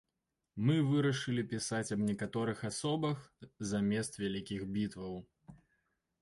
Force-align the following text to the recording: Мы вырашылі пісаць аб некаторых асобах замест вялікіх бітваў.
Мы 0.67 0.75
вырашылі 0.91 1.43
пісаць 1.51 1.93
аб 1.95 2.01
некаторых 2.11 2.63
асобах 2.71 3.21
замест 3.73 4.19
вялікіх 4.23 4.61
бітваў. 4.79 5.15